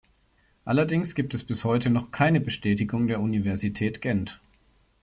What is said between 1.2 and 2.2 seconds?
es bis heute noch